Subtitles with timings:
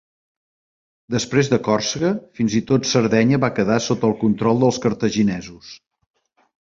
[1.15, 2.09] Després de Còrsega,
[2.39, 5.69] fins i tot Sardenya va quedar sota el control dels cartaginesos.